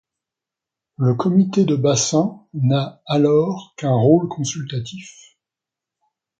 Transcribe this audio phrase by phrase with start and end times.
[0.97, 5.37] Le comité de bassin n'a alors qu'un rôle consultatif.